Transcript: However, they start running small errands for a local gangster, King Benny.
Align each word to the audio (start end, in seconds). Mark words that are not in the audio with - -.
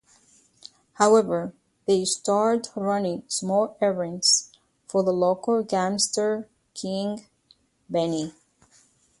However, 0.93 1.53
they 1.85 2.05
start 2.05 2.71
running 2.75 3.21
small 3.27 3.77
errands 3.79 4.51
for 4.87 5.01
a 5.01 5.11
local 5.11 5.61
gangster, 5.61 6.49
King 6.73 7.27
Benny. 7.87 8.33